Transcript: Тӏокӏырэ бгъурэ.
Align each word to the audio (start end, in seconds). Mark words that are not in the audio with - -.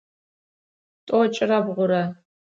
Тӏокӏырэ 1.05 1.57
бгъурэ. 1.65 2.03